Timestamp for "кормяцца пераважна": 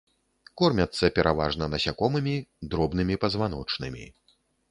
0.61-1.67